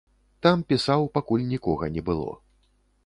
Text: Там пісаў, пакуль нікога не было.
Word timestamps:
Там 0.45 0.63
пісаў, 0.73 1.05
пакуль 1.17 1.45
нікога 1.53 1.91
не 1.99 2.05
было. 2.09 2.31